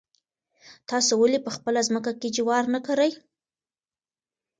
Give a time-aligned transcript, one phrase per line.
[0.89, 3.11] تاسو ولې په خپله ځمکه کې جوار نه کرئ؟